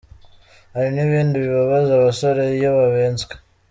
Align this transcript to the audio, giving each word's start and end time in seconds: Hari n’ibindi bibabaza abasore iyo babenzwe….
Hari 0.73 0.89
n’ibindi 0.91 1.35
bibabaza 1.43 1.91
abasore 1.95 2.41
iyo 2.57 2.69
babenzwe…. 2.77 3.33